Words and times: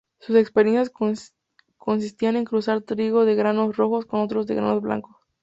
Sus 0.19 0.35
experimentos 0.37 0.91
consistían 1.77 2.35
en 2.35 2.45
cruzar 2.45 2.81
trigo 2.81 3.23
de 3.23 3.35
granos 3.35 3.77
rojos 3.77 4.07
con 4.07 4.21
otro 4.21 4.45
de 4.45 4.55
granos 4.55 4.81
blancos. 4.81 5.15